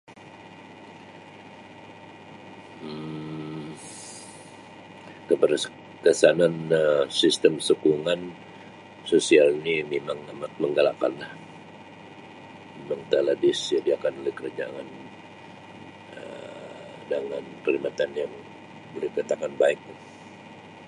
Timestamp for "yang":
18.21-18.33